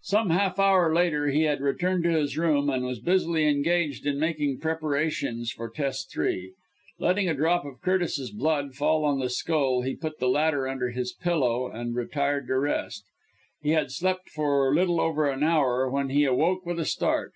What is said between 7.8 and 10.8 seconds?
Curtis's blood fall on the skull, he put the latter